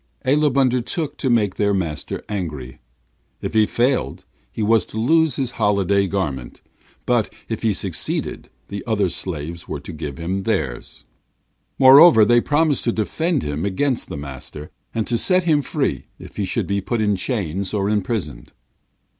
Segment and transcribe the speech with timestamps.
[0.25, 2.79] Aleb undertook to make their master angry.
[3.39, 6.59] If he failed, he was to lose his holiday garment;
[7.05, 11.05] but if he succeeded, the other slaves were to give him theirs.
[11.77, 16.37] Moreover, they promised to defend him against the master, and to set him free if
[16.37, 18.53] he should be put in chains or imprisoned.